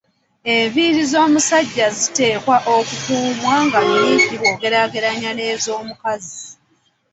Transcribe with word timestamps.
Enviiri 0.53 1.01
z’omusajja 1.11 1.87
ziteekwa 1.97 2.55
okukuumwa 2.75 3.53
nga 3.65 3.79
nnyimpi 3.85 4.33
bw’ogerageranya 4.39 5.31
n’ezomukazi. 5.33 6.41